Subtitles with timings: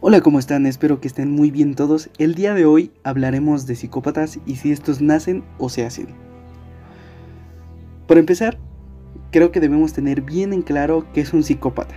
[0.00, 0.64] Hola, ¿cómo están?
[0.64, 2.08] Espero que estén muy bien todos.
[2.18, 6.06] El día de hoy hablaremos de psicópatas y si estos nacen o se hacen.
[8.06, 8.58] Por empezar,
[9.32, 11.96] creo que debemos tener bien en claro qué es un psicópata.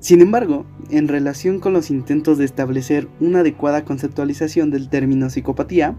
[0.00, 5.94] Sin embargo, en relación con los intentos de establecer una adecuada conceptualización del término psicopatía,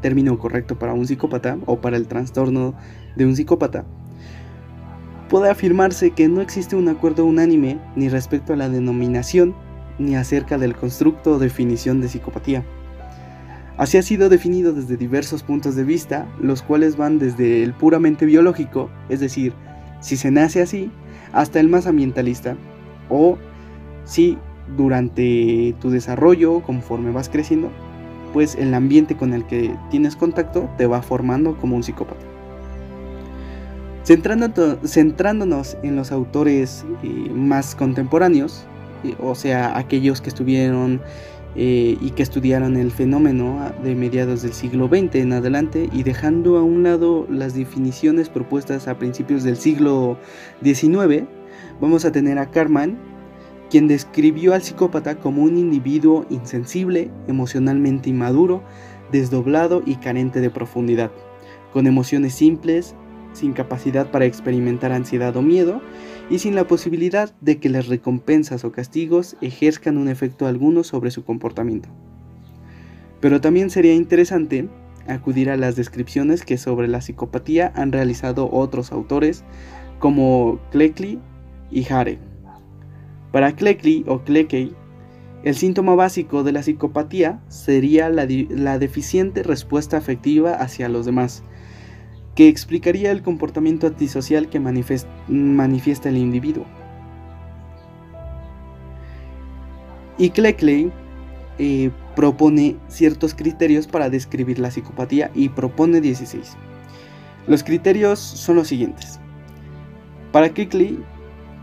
[0.00, 2.74] término correcto para un psicópata o para el trastorno
[3.14, 3.84] de un psicópata,
[5.32, 9.54] puede afirmarse que no existe un acuerdo unánime ni respecto a la denominación
[9.98, 12.66] ni acerca del constructo o definición de psicopatía.
[13.78, 18.26] Así ha sido definido desde diversos puntos de vista, los cuales van desde el puramente
[18.26, 19.54] biológico, es decir,
[20.00, 20.90] si se nace así,
[21.32, 22.58] hasta el más ambientalista,
[23.08, 23.38] o
[24.04, 24.36] si
[24.76, 27.70] durante tu desarrollo, conforme vas creciendo,
[28.34, 32.31] pues el ambiente con el que tienes contacto te va formando como un psicópata.
[34.04, 38.64] Centrándonos en los autores eh, más contemporáneos,
[39.04, 41.00] eh, o sea, aquellos que estuvieron
[41.54, 46.02] eh, y que estudiaron el fenómeno ah, de mediados del siglo XX en adelante y
[46.02, 50.16] dejando a un lado las definiciones propuestas a principios del siglo
[50.64, 51.24] XIX,
[51.78, 52.98] vamos a tener a Carman,
[53.68, 58.62] quien describió al psicópata como un individuo insensible, emocionalmente inmaduro,
[59.12, 61.10] desdoblado y carente de profundidad,
[61.72, 62.94] con emociones simples,
[63.32, 65.80] sin capacidad para experimentar ansiedad o miedo,
[66.30, 71.10] y sin la posibilidad de que las recompensas o castigos ejerzcan un efecto alguno sobre
[71.10, 71.88] su comportamiento.
[73.20, 74.68] Pero también sería interesante
[75.06, 79.44] acudir a las descripciones que sobre la psicopatía han realizado otros autores
[79.98, 81.20] como Cleckley
[81.70, 82.18] y Hare.
[83.30, 84.74] Para Cleckley o Cleckey,
[85.44, 91.42] el síntoma básico de la psicopatía sería la, la deficiente respuesta afectiva hacia los demás,
[92.34, 96.64] que explicaría el comportamiento antisocial que manifiesta el individuo.
[100.18, 100.92] Y Cleckley
[101.58, 106.56] eh, propone ciertos criterios para describir la psicopatía y propone 16.
[107.46, 109.18] Los criterios son los siguientes.
[110.30, 110.98] Para Cleckley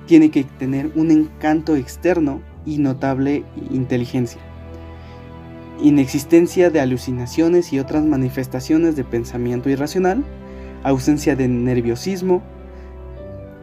[0.05, 4.41] tiene que tener un encanto externo y notable inteligencia,
[5.81, 10.25] inexistencia de alucinaciones y otras manifestaciones de pensamiento irracional,
[10.83, 12.41] ausencia de nerviosismo,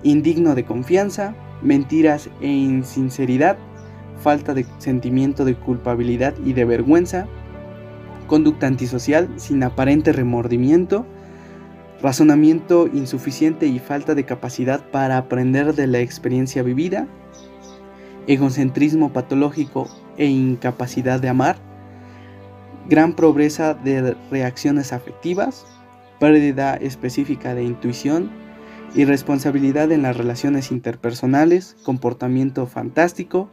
[0.03, 3.57] indigno de confianza, mentiras e insinceridad,
[4.23, 7.27] falta de sentimiento de culpabilidad y de vergüenza,
[8.27, 11.07] conducta antisocial sin aparente remordimiento,
[12.03, 17.07] razonamiento insuficiente y falta de capacidad para aprender de la experiencia vivida,
[18.27, 21.57] egocentrismo patológico e incapacidad de amar,
[22.89, 25.65] gran pobreza de reacciones afectivas,
[26.19, 28.31] pérdida específica de intuición,
[28.95, 33.51] irresponsabilidad en las relaciones interpersonales, comportamiento fantástico,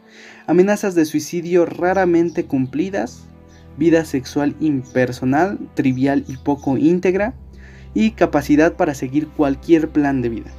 [0.48, 3.28] amenazas de suicidio raramente cumplidas,
[3.78, 7.36] vida sexual impersonal, trivial y poco íntegra,
[7.94, 10.52] y capacidad para seguir cualquier plan de vida.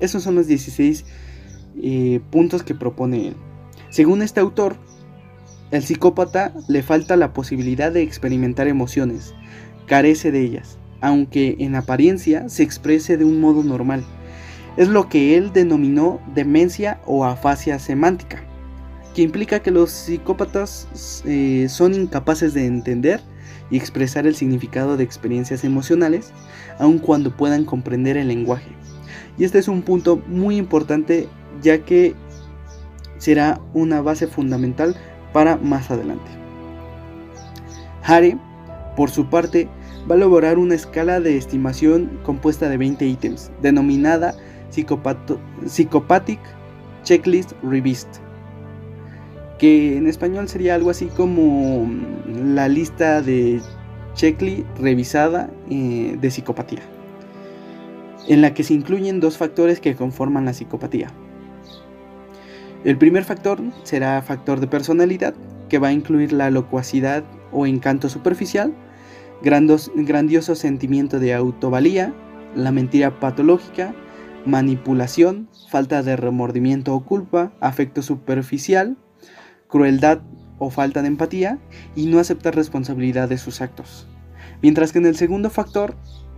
[0.00, 1.04] Esos son los 16
[1.82, 3.36] eh, puntos que propone él.
[3.90, 4.76] Según este autor,
[5.70, 9.34] el psicópata le falta la posibilidad de experimentar emociones,
[9.86, 14.02] carece de ellas, aunque en apariencia se exprese de un modo normal.
[14.78, 18.42] Es lo que él denominó demencia o afasia semántica,
[19.14, 20.88] que implica que los psicópatas
[21.26, 23.20] eh, son incapaces de entender
[23.70, 26.32] y expresar el significado de experiencias emocionales,
[26.78, 28.70] aun cuando puedan comprender el lenguaje.
[29.36, 31.28] Y este es un punto muy importante
[31.60, 32.14] ya que
[33.18, 34.96] será una base fundamental
[35.34, 36.30] para más adelante.
[38.02, 38.38] Harry,
[38.96, 39.68] por su parte,
[40.10, 44.34] va a elaborar una escala de estimación compuesta de 20 ítems, denominada
[44.70, 46.40] Psychopathic
[47.04, 48.08] Checklist Revist,
[49.58, 53.60] que en español sería algo así como mm, la lista de
[54.14, 56.82] checklist revisada eh, de psicopatía,
[58.28, 61.08] en la que se incluyen dos factores que conforman la psicopatía.
[62.84, 65.34] El primer factor será factor de personalidad,
[65.68, 68.74] que va a incluir la locuacidad o encanto superficial,
[69.44, 72.14] grandioso sentimiento de autovalía,
[72.54, 73.94] la mentira patológica,
[74.46, 78.96] manipulación, falta de remordimiento o culpa, afecto superficial,
[79.68, 80.22] crueldad
[80.58, 81.58] o falta de empatía
[81.94, 84.06] y no aceptar responsabilidad de sus actos.
[84.62, 85.94] Mientras que en el segundo factor,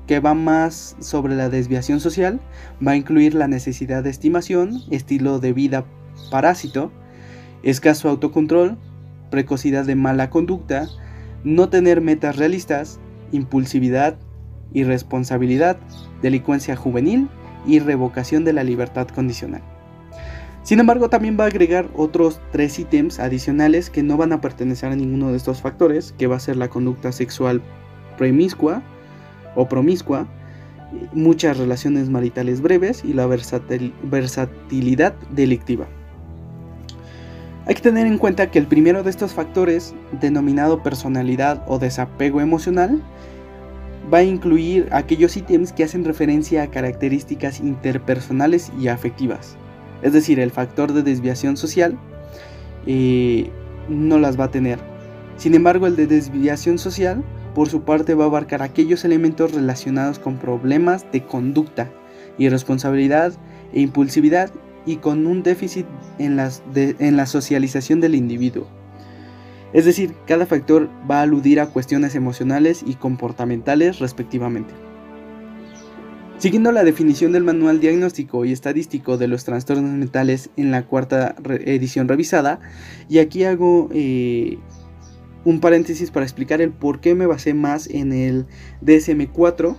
[0.09, 2.41] que va más sobre la desviación social,
[2.85, 5.85] va a incluir la necesidad de estimación, estilo de vida
[6.31, 6.91] parásito,
[7.63, 8.79] escaso autocontrol,
[9.31, 10.89] precocidad de mala conducta,
[11.47, 12.99] no tener metas realistas,
[13.31, 14.19] impulsividad,
[14.73, 15.79] irresponsabilidad,
[16.21, 17.29] delincuencia juvenil
[17.65, 19.63] y revocación de la libertad condicional.
[20.65, 24.91] Sin embargo, también va a agregar otros tres ítems adicionales que no van a pertenecer
[24.91, 27.63] a ninguno de estos factores, que va a ser la conducta sexual
[28.19, 28.83] promiscua
[29.55, 30.27] o promiscua,
[31.13, 33.29] muchas relaciones maritales breves y la
[34.03, 35.87] versatilidad delictiva.
[37.67, 42.41] Hay que tener en cuenta que el primero de estos factores, denominado personalidad o desapego
[42.41, 43.03] emocional,
[44.13, 49.57] va a incluir aquellos ítems que hacen referencia a características interpersonales y afectivas.
[50.03, 51.99] Es decir, el factor de desviación social
[52.87, 53.51] eh,
[53.89, 54.79] no las va a tener.
[55.37, 60.21] Sin embargo, el de desviación social, por su parte, va a abarcar aquellos elementos relacionados
[60.21, 61.91] con problemas de conducta,
[62.39, 63.33] irresponsabilidad
[63.73, 64.53] e impulsividad
[64.87, 65.87] y con un déficit
[66.19, 66.39] en,
[66.75, 68.67] en la socialización del individuo.
[69.73, 74.73] Es decir, cada factor va a aludir a cuestiones emocionales y comportamentales respectivamente.
[76.39, 81.35] Siguiendo la definición del Manual Diagnóstico y Estadístico de los Trastornos Mentales en la cuarta
[81.65, 82.61] edición revisada,
[83.09, 84.59] y aquí hago eh,
[85.45, 88.47] un paréntesis para explicar el por qué me basé más en el
[88.83, 89.77] DSM-4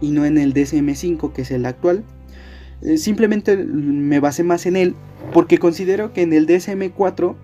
[0.00, 2.04] y no en el DSM-5, que es el actual.
[2.82, 4.94] Eh, simplemente me basé más en él
[5.32, 7.36] porque considero que en el DSM-4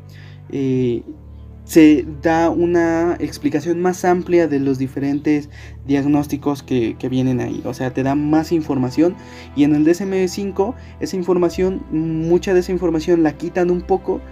[1.69, 5.50] se da una explicación más amplia de los diferentes
[5.87, 7.61] diagnósticos que, vienen ahí.
[7.67, 9.14] O sea, te da más información.
[9.55, 14.23] Y en el DSM5, esa información, mucha de esa información la quitan un poco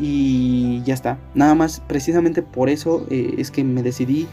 [0.00, 1.18] y ya está.
[1.34, 4.26] Nada más, precisamente por eso eh, es que me decidí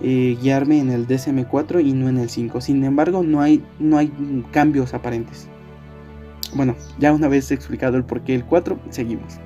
[0.00, 2.60] eh, guiarme en el DSM4 y no en el 5.
[2.60, 4.12] Sin embargo, no hay, no hay
[4.52, 5.48] cambios aparentes.
[6.56, 9.38] Bueno, ya una vez explicado el porqué del 4, seguimos.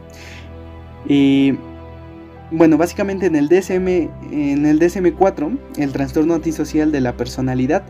[2.53, 3.87] Bueno, básicamente en el DSM,
[4.33, 7.85] en el DSM-4, el trastorno antisocial de la personalidad,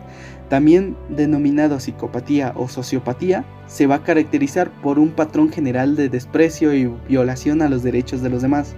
[0.50, 6.74] también denominado psicopatía o sociopatía, se va a caracterizar por un patrón general de desprecio
[6.74, 8.74] y violación a los derechos de los demás,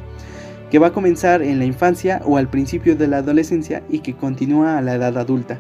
[0.71, 4.15] que va a comenzar en la infancia o al principio de la adolescencia y que
[4.15, 5.59] continúa a la edad adulta.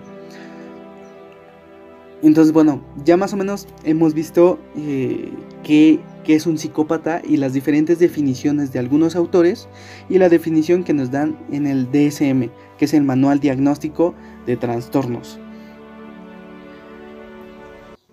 [2.22, 5.32] Entonces, bueno, ya más o menos hemos visto eh,
[5.64, 9.68] qué es un psicópata y las diferentes definiciones de algunos autores
[10.08, 12.48] y la definición que nos dan en el DSM,
[12.78, 14.14] que es el Manual Diagnóstico
[14.46, 15.40] de Trastornos.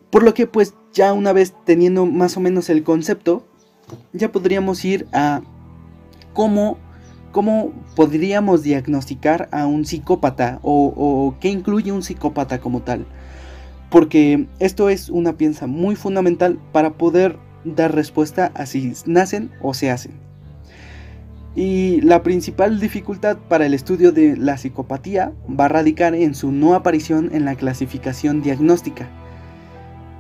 [0.10, 3.46] Por lo que pues ya una vez teniendo más o menos el concepto,
[4.12, 5.42] ya podríamos ir a
[6.34, 6.80] cómo,
[7.32, 13.06] cómo podríamos diagnosticar a un psicópata o qué incluye un psicópata como tal.
[13.90, 19.74] Porque esto es una pieza muy fundamental para poder dar respuesta a si nacen o
[19.74, 20.14] se hacen.
[21.56, 26.52] Y la principal dificultad para el estudio de la psicopatía va a radicar en su
[26.52, 29.10] no aparición en la clasificación diagnóstica.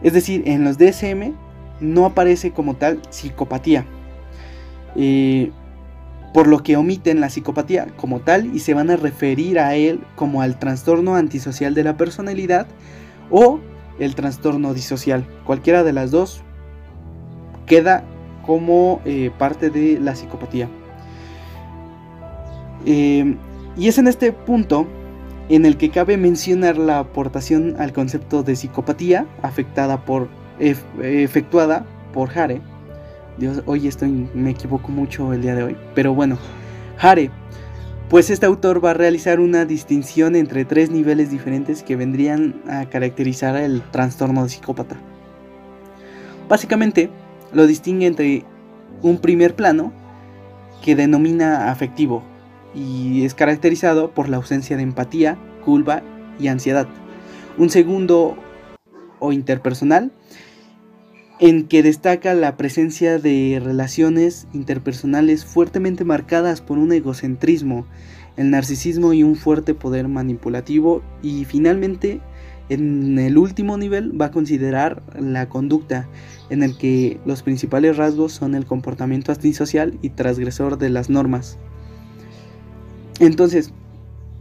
[0.01, 1.33] Es decir, en los DSM
[1.81, 3.85] no aparece como tal psicopatía.
[4.95, 5.51] Eh,
[6.33, 10.01] por lo que omiten la psicopatía como tal y se van a referir a él
[10.15, 12.67] como al trastorno antisocial de la personalidad
[13.29, 13.59] o
[13.99, 15.25] el trastorno disocial.
[15.45, 16.41] Cualquiera de las dos
[17.65, 18.03] queda
[18.45, 20.69] como eh, parte de la psicopatía.
[22.85, 23.35] Eh,
[23.77, 24.87] y es en este punto
[25.49, 30.29] en el que cabe mencionar la aportación al concepto de psicopatía afectada por,
[30.59, 32.61] efectuada por Hare.
[33.37, 35.77] Dios, hoy estoy, me equivoco mucho el día de hoy.
[35.95, 36.37] Pero bueno,
[36.99, 37.31] Hare,
[38.09, 42.85] pues este autor va a realizar una distinción entre tres niveles diferentes que vendrían a
[42.85, 44.97] caracterizar el trastorno de psicópata.
[46.47, 47.11] Básicamente,
[47.53, 48.45] lo distingue entre
[49.03, 49.93] un primer plano
[50.83, 52.23] que denomina afectivo
[52.73, 56.01] y es caracterizado por la ausencia de empatía, culpa
[56.39, 56.87] y ansiedad.
[57.59, 58.37] Un segundo
[59.19, 60.11] o interpersonal
[61.39, 67.85] en que destaca la presencia de relaciones interpersonales fuertemente marcadas por un egocentrismo,
[68.35, 72.19] el narcisismo y un fuerte poder manipulativo y finalmente
[72.67, 76.07] en el último nivel va a considerar la conducta,
[76.49, 81.57] en el que los principales rasgos son el comportamiento antisocial y transgresor de las normas.
[83.19, 83.73] Entonces,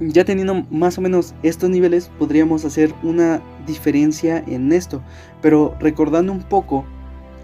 [0.00, 5.02] ya teniendo más o menos estos niveles, podríamos hacer una diferencia en esto,
[5.42, 6.84] pero recordando un poco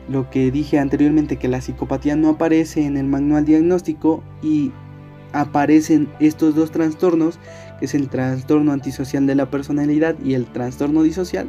[0.09, 4.71] lo que dije anteriormente, que la psicopatía no aparece en el manual diagnóstico y
[5.33, 7.39] aparecen estos dos trastornos,
[7.79, 11.49] que es el trastorno antisocial de la personalidad y el trastorno disocial,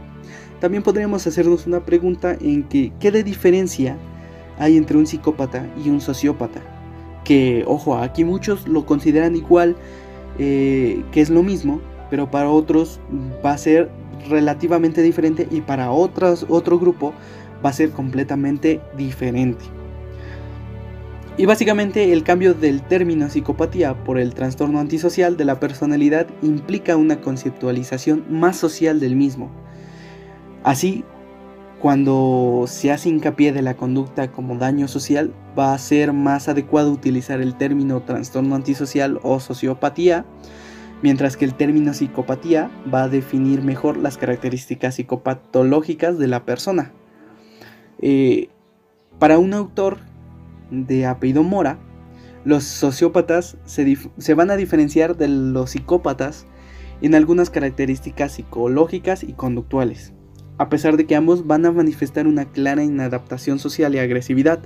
[0.59, 3.97] también podríamos hacernos una pregunta en que qué de diferencia
[4.57, 6.62] hay entre un psicópata y un sociópata.
[7.24, 9.75] Que, ojo, aquí muchos lo consideran igual,
[10.39, 13.00] eh, que es lo mismo, pero para otros
[13.44, 13.89] va a ser
[14.30, 17.13] relativamente diferente y para otros, otro grupo
[17.63, 19.65] va a ser completamente diferente.
[21.38, 26.96] Y básicamente el cambio del término psicopatía por el trastorno antisocial de la personalidad implica
[26.96, 29.51] una conceptualización más social del mismo.
[30.63, 31.04] Así,
[31.86, 36.92] cuando se hace hincapié de la conducta como daño social, va a ser más adecuado
[36.92, 40.25] utilizar el término trastorno antisocial o sociopatía,
[41.04, 46.92] mientras que el término psicopatía va a definir mejor las características psicopatológicas de la persona.
[48.01, 48.50] Eh,
[49.20, 50.00] para un autor
[50.72, 51.77] de apellido Mora,
[52.46, 56.48] los sociópatas se, van a diferenciar de los psicópatas
[57.04, 60.14] en algunas características psicológicas y conductuales,
[60.57, 64.59] a pesar de que ambos van a manifestar una clara inadaptación social y agresividad,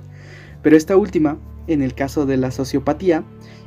[0.62, 3.24] pero esta última, en el caso de la sociopatía,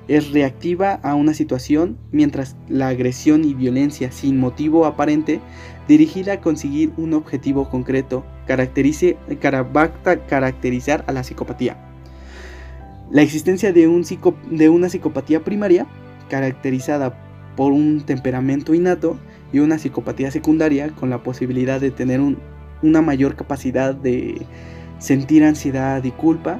[0.07, 5.39] es reactiva a una situación, mientras la agresión y violencia sin motivo aparente,
[5.87, 9.17] dirigida a conseguir un objetivo concreto, caracterice,
[10.27, 11.77] caracterizar a la psicopatía.
[13.11, 14.05] La existencia de, un
[14.51, 15.87] de una psicopatía primaria,
[16.29, 17.17] caracterizada
[17.55, 19.17] por un temperamento innato,
[19.53, 22.19] y una psicopatía secundaria con la posibilidad de tener
[22.81, 24.41] una mayor capacidad de
[24.97, 26.59] sentir ansiedad y culpa,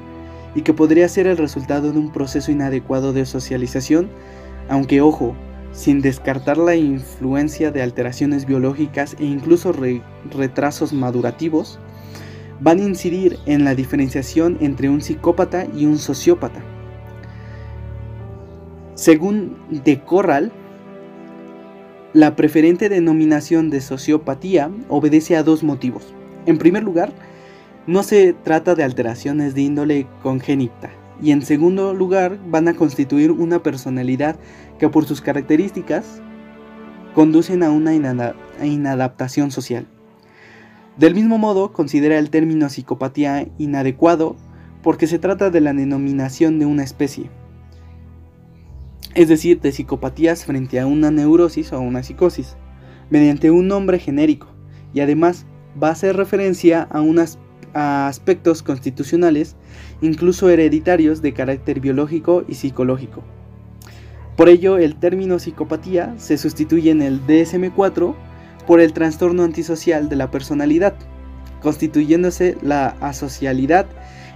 [0.56, 4.10] y que podría ser el resultado de un proceso inadecuado de socialización,
[4.70, 5.36] aunque ojo,
[5.72, 9.74] sin descartar la influencia de alteraciones biológicas e incluso
[10.32, 11.80] retrasos madurativos,
[12.60, 16.62] van a incidir en la diferenciación entre un psicópata y un sociópata.
[18.94, 20.52] Según De Corral,
[22.14, 26.14] la preferente denominación de sociopatía obedece a dos motivos.
[26.46, 27.12] En primer lugar,
[27.88, 30.92] no se trata de alteraciones de índole congénita,
[31.22, 34.36] y en segundo lugar, van a constituir una personalidad
[34.78, 36.22] que por sus características
[37.16, 37.94] conducen a una
[38.64, 39.88] inadaptación social.
[40.98, 44.36] Del mismo modo, considera el término psicopatía inadecuado
[44.84, 47.32] porque se trata de la denominación de una especie,
[49.16, 52.56] es decir, de psicopatías frente a una neurosis o una psicosis,
[53.10, 54.48] mediante un nombre genérico,
[54.94, 55.46] y además
[55.82, 57.38] va a hacer referencia a, unas,
[57.74, 59.56] aspectos constitucionales,
[60.02, 63.24] incluso hereditarios de carácter biológico y psicológico.
[64.38, 68.14] Por ello, el término psicopatía se sustituye en el DSM-4
[68.68, 70.94] por el trastorno antisocial de la personalidad,
[71.62, 73.88] constituyéndose la asocialidad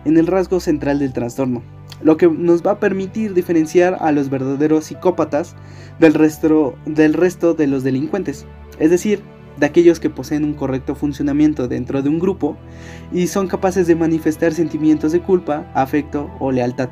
[0.05, 1.62] en el rasgo central del trastorno,
[2.01, 5.56] lo que nos va a permitir diferenciar a los verdaderos psicópatas
[6.00, 8.46] del resto, del resto de los delincuentes,
[8.80, 9.22] es decir,
[9.60, 12.58] de aquellos que poseen un correcto funcionamiento dentro de un grupo
[13.12, 16.89] y son capaces de manifestar sentimientos de culpa, afecto o lealtad.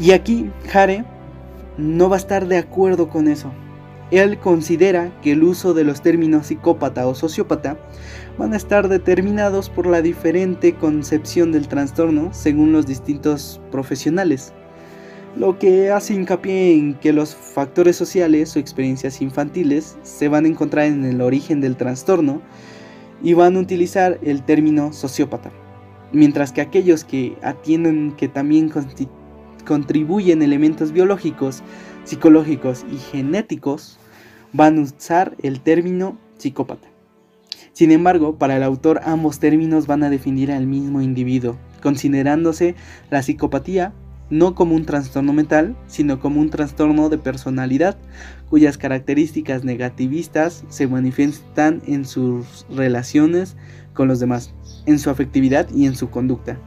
[0.00, 1.04] Y aquí Jare
[1.78, 3.52] no va a estar de acuerdo con eso,
[4.10, 7.76] él considera que el uso de los términos psicópata o sociópata
[8.38, 14.52] van a estar determinados por la diferente concepción del trastorno según los distintos profesionales,
[15.36, 20.48] lo que hace hincapié en que los factores sociales o experiencias infantiles se van a
[20.48, 22.42] encontrar en el origen del trastorno
[23.22, 25.50] y van a utilizar el término sociópata,
[26.12, 28.70] mientras que aquellos que atienden que también
[29.66, 31.62] contribuyen elementos biológicos
[32.04, 33.98] psicológicos y genéticos
[34.52, 36.95] van a usar el término psicópata.
[37.76, 42.74] Sin embargo, para el autor ambos términos van a definir al mismo individuo, considerándose
[43.10, 43.92] la psicopatía
[44.30, 47.98] no como un trastorno mental, sino como un trastorno de personalidad
[48.48, 53.58] cuyas características negativistas se manifiestan en sus relaciones
[53.92, 54.54] con los demás,
[54.86, 56.58] en su afectividad y en su conducta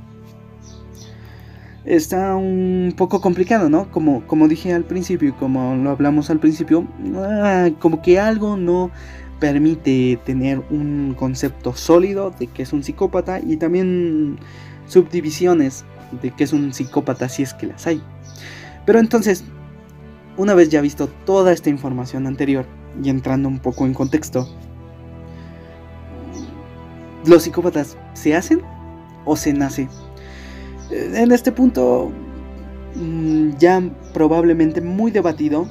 [1.86, 3.90] está un poco complicado, ¿no?
[3.90, 8.92] Como, como dije al principio como lo hablamos al principio, ah, como que algo no
[9.40, 14.38] permite tener un concepto sólido de que es un psicópata y también
[14.88, 15.86] subdivisiones
[16.22, 18.02] de que es un psicópata si es que las hay.
[18.86, 19.44] Pero entonces,
[20.38, 22.66] una vez ya visto toda esta información anterior
[23.04, 24.48] y entrando un poco en contexto,
[27.26, 28.62] ¿los psicópatas se hacen
[29.26, 29.88] o se nace?
[30.92, 32.12] en este punto
[32.96, 33.82] mm, ya
[34.14, 35.68] probablemente muy debatido,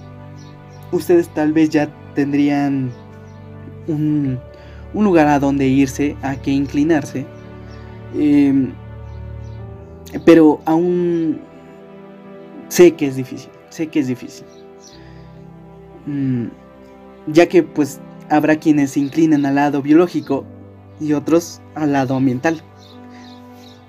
[0.93, 2.93] ustedes tal vez ya tendrían
[3.89, 4.39] un,
[4.95, 7.27] lugar a donde irse, a que inclinarse.
[8.15, 8.73] Em,
[10.25, 11.41] pero aún
[12.69, 14.47] sé que es difícil, sé que es difícil.
[16.07, 16.47] Mm,
[17.29, 20.45] ya que pues habrá quienes se inclinan al lado biológico
[21.01, 22.63] y otros al lado ambiental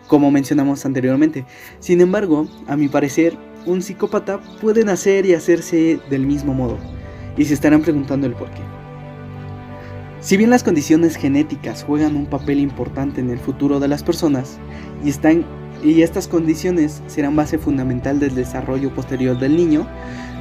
[0.10, 1.46] como mencionamos anteriormente.
[1.80, 6.78] Sin embargo, a mi parecer, un psicópata puede nacer y hacerse del mismo modo,
[7.38, 8.79] y se estarán preguntando el por qué.
[10.22, 14.58] Si bien las condiciones genéticas juegan un papel importante en el futuro de las personas
[15.02, 19.88] y, estas condiciones serán base fundamental del desarrollo posterior del niño,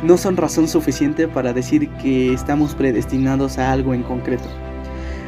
[0.02, 4.48] no son razón suficiente para decir que estamos predestinados a algo en concreto.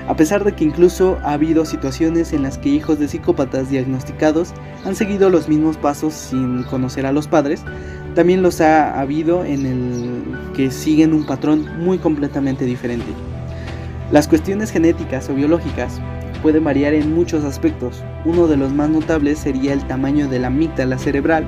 [0.08, 4.52] A pesar de que incluso ha habido situaciones en las que hijos de psicópatas diagnosticados
[4.84, 7.62] han seguido los mismos pasos sin conocer a los padres,
[8.16, 13.29] también los ha habido en el que siguen un patrón muy completamente diferente.
[14.12, 16.00] Las cuestiones genéticas o biológicas
[16.42, 18.02] pueden variar en muchos aspectos.
[18.24, 21.46] Uno de los más notables sería el tamaño de la amígdala cerebral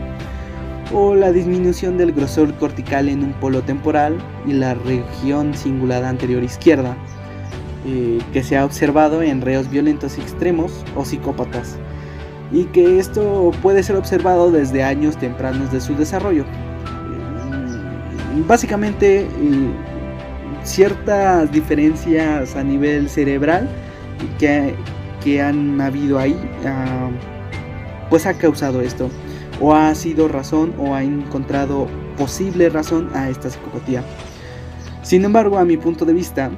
[0.94, 4.16] o la disminución del grosor cortical en un polo temporal
[4.46, 6.96] y la región cingulada anterior izquierda,
[7.84, 11.78] eh, que se ha observado en reos violentos extremos o psicópatas,
[12.52, 16.44] y que esto puede ser observado desde años tempranos de su desarrollo.
[18.46, 19.26] Básicamente, eh,
[20.64, 23.68] ciertas diferencias a nivel cerebral
[24.38, 24.74] que,
[25.22, 27.10] que han habido ahí, ah,
[28.10, 29.10] pues ha causado esto,
[29.60, 34.04] o ha sido razón o ha encontrado posible razón a esta psicopatía.
[35.02, 36.50] Sin embargo, a mi punto de vista,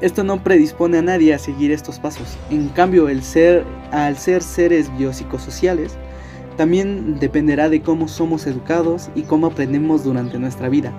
[0.00, 2.36] esto no predispone a nadie a seguir estos pasos.
[2.50, 5.96] En cambio, el ser, al ser seres biopsicosociales,
[6.56, 10.92] también dependerá de cómo somos educados y cómo aprendemos durante nuestra vida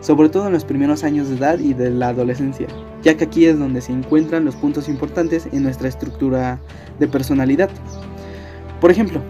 [0.00, 2.68] sobre todo en los primeros años de edad y de la adolescencia,
[3.02, 6.60] ya que aquí es donde se encuentran los puntos importantes en nuestra estructura
[6.98, 7.70] de personalidad.
[8.80, 9.20] Por ejemplo,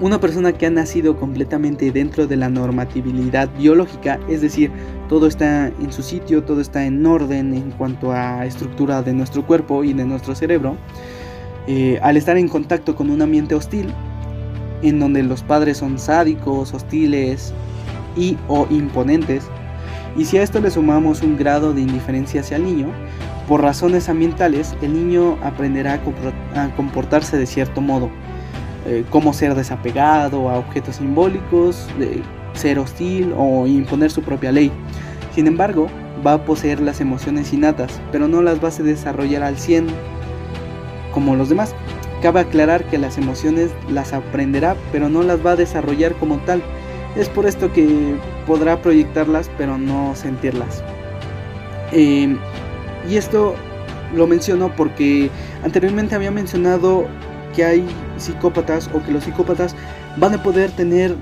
[0.00, 4.70] una persona que ha nacido completamente dentro de la normatividad biológica, es decir,
[5.08, 9.46] todo está en su sitio, todo está en orden en cuanto a estructura de nuestro
[9.46, 10.76] cuerpo y de nuestro cerebro,
[11.66, 13.92] eh, al estar en contacto con un ambiente hostil,
[14.82, 17.54] en donde los padres son sádicos, hostiles
[18.16, 19.48] y o imponentes,
[20.16, 22.88] y si a esto le sumamos un grado de indiferencia hacia el niño,
[23.48, 26.00] por razones ambientales, el niño aprenderá
[26.54, 28.10] a comportarse de cierto modo,
[28.86, 31.88] eh, como ser desapegado a objetos simbólicos,
[32.54, 34.70] ser hostil o imponer su propia ley.
[35.34, 35.88] Sin embargo,
[36.24, 39.88] va a poseer las emociones innatas, pero no las va a desarrollar al 100
[41.12, 41.74] como los demás.
[42.22, 46.62] Cabe aclarar que las emociones las aprenderá, pero no las va a desarrollar como tal,
[47.16, 50.82] es por esto que podrá proyectarlas pero no sentirlas.
[51.92, 52.38] Em,
[53.08, 53.54] y esto
[54.14, 55.30] lo menciono porque
[55.62, 57.06] anteriormente había mencionado
[57.54, 59.74] que hay psicópatas o que los psicópatas
[60.16, 61.14] van a poder tener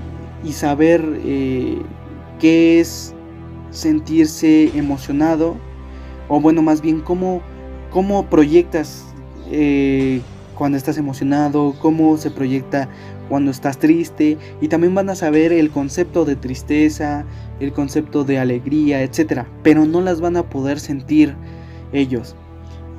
[0.43, 1.81] y saber eh,
[2.39, 3.13] qué es
[3.71, 5.55] sentirse emocionado
[6.27, 7.41] o bueno más bien cómo,
[7.89, 9.05] cómo proyectas
[9.51, 10.21] eh,
[10.55, 12.87] cuando estás emocionado, cómo se proyecta
[13.29, 17.25] cuando estás triste y también van a saber el concepto de tristeza,
[17.59, 21.35] el concepto de alegría, etcétera, pero no las van a poder sentir
[21.91, 22.35] ellos.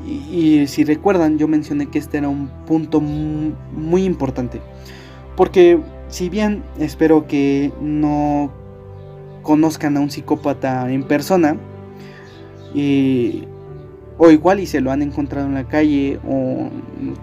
[0.07, 4.61] Y, si recuerdan, yo mencioné que este era un punto muy, importante,
[5.35, 8.53] porque si bien espero que no
[9.43, 11.57] conozcan a un psicópata en persona,
[12.75, 13.45] y
[14.19, 16.69] o igual y se lo han encontrado en la calle o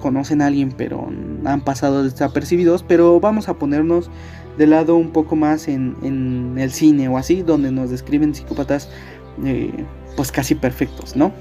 [0.02, 1.10] conocen a alguien pero
[1.46, 4.10] han pasado desapercibidos, pero vamos a ponernos
[4.58, 8.90] de lado un poco más en, el cine o así, donde nos describen psicópatas
[9.46, 9.72] eh,
[10.16, 11.32] pues casi perfectos, ¿no?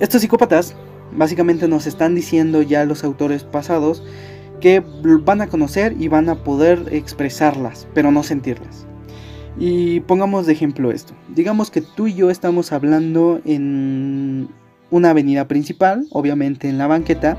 [0.00, 0.74] Estos psicópatas
[1.12, 4.02] básicamente nos están diciendo ya los autores pasados
[4.60, 4.82] que
[5.24, 8.86] van a conocer y van a poder expresarlas, pero no sentirlas.
[9.58, 11.14] Y pongamos de ejemplo esto.
[11.34, 14.48] Digamos que tú y yo estamos hablando en
[14.90, 17.36] una avenida principal, obviamente en la banqueta,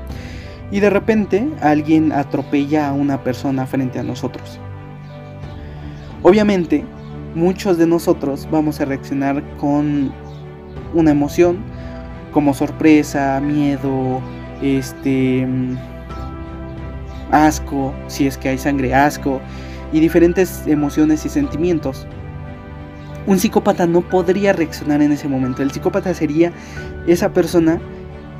[0.70, 4.60] y de repente alguien atropella a una persona frente a nosotros.
[6.22, 6.84] Obviamente,
[7.34, 10.12] muchos de nosotros vamos a reaccionar con
[10.94, 11.58] una emoción
[12.32, 14.20] como sorpresa, miedo,
[14.62, 15.48] este
[17.32, 19.40] asco, si es que hay sangre, asco,
[19.92, 22.06] y diferentes emociones y sentimientos.
[23.26, 25.62] Un psicópata no podría reaccionar en ese momento.
[25.62, 26.52] El psicópata sería
[27.06, 27.80] esa persona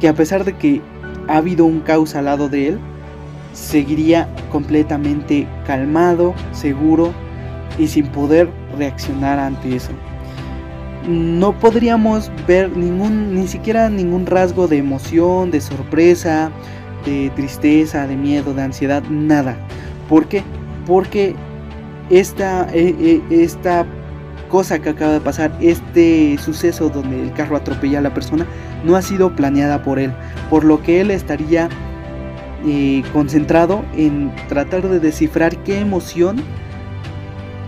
[0.00, 0.80] que a pesar de que
[1.28, 2.78] ha habido un caos al lado de él,
[3.52, 7.12] seguiría completamente calmado, seguro
[7.78, 9.90] y sin poder reaccionar ante eso.
[11.08, 16.50] No podríamos ver ningún, ni siquiera ningún rasgo de emoción, de sorpresa,
[17.04, 19.56] de tristeza, de miedo, de ansiedad, nada.
[20.08, 20.42] ¿Por qué?
[20.90, 21.36] Porque
[22.10, 23.86] esta, eh, eh, esta
[24.48, 28.44] cosa que acaba de pasar, este suceso donde el carro atropella a la persona,
[28.84, 30.12] no ha sido planeada por él,
[30.50, 31.68] por lo que él estaría
[32.66, 36.42] eh, concentrado en tratar de descifrar qué emoción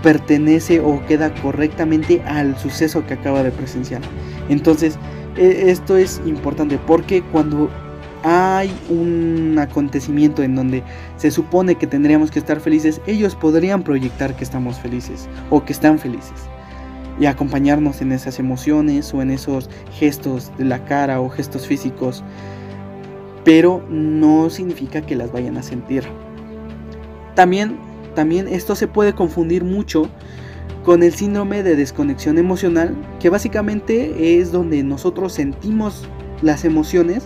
[0.02, 4.02] pertenece o queda correctamente al suceso que acaba de presenciar.
[4.48, 4.98] Entonces,
[5.36, 7.70] e, esto es importante porque cuando
[8.22, 10.82] hay un acontecimiento en donde
[11.16, 15.72] se supone que tendríamos que estar felices, ellos podrían proyectar que estamos felices o que
[15.72, 16.48] están felices
[17.20, 22.24] y acompañarnos en esas emociones o en esos gestos de la cara o gestos físicos,
[23.44, 26.04] pero no significa que las vayan a sentir.
[27.34, 27.78] También,
[28.14, 30.08] también esto se puede confundir mucho
[30.84, 36.08] con el síndrome de desconexión emocional, que básicamente es donde nosotros sentimos
[36.42, 37.24] las emociones,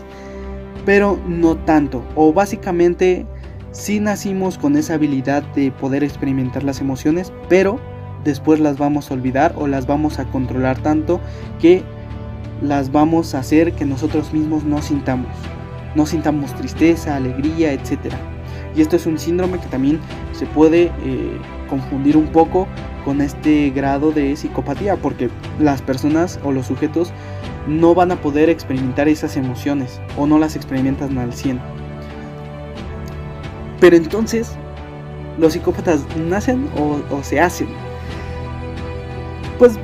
[0.87, 2.03] pero no tanto.
[2.14, 3.27] O básicamente
[3.72, 7.79] sí nacimos con esa habilidad de poder experimentar las emociones, pero
[8.25, 11.20] después las vamos a olvidar o las vamos a controlar tanto
[11.61, 11.83] que
[12.62, 15.29] las vamos a hacer que nosotros mismos no sintamos.
[15.94, 18.14] No sintamos tristeza, alegría, etc.
[18.77, 19.99] Y esto es un síndrome que también
[20.33, 22.68] se puede eh, confundir un poco
[23.05, 27.12] con este grado de psicopatía, porque las personas o los sujetos
[27.66, 31.61] no van a poder experimentar esas emociones o no las experimentan al 100.
[33.81, 34.52] Pero entonces,
[35.38, 37.68] ¿los psicópatas nacen o, se hacen?
[39.59, 39.79] Pues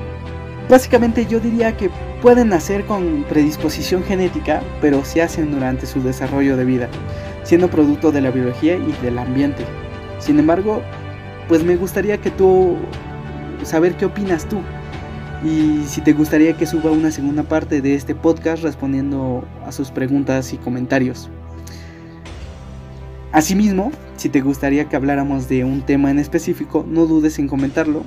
[0.69, 1.91] básicamente yo diría que
[2.21, 6.89] pueden nacer con predisposición genética, pero se hacen durante su desarrollo de vida,
[7.43, 9.65] siendo producto de la biología y del ambiente.
[10.19, 10.83] Sin embargo,
[11.49, 12.77] pues me gustaría que tú
[13.65, 14.61] saber qué opinas tú
[15.45, 19.91] y si te gustaría que suba una segunda parte de este podcast respondiendo a sus
[19.91, 21.29] preguntas y comentarios.
[23.33, 28.05] Asimismo, si te gustaría que habláramos de un tema en específico, no dudes en comentarlo,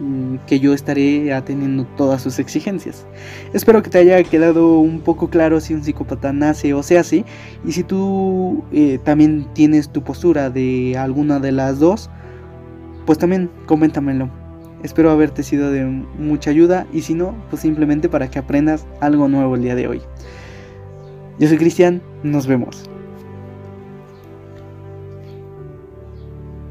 [0.00, 3.06] mm, que yo estaré atendiendo todas sus exigencias.
[3.52, 7.24] Espero que te haya quedado un poco claro si un psicópata nace o se hace,
[7.64, 12.10] y si tú eh, también tienes tu postura de alguna de las dos,
[13.06, 14.43] pues también coméntamelo.
[14.84, 19.28] Espero haberte sido de mucha ayuda y si no, pues simplemente para que aprendas algo
[19.28, 20.02] nuevo el día de hoy.
[21.38, 22.90] Yo soy Cristian, nos vemos.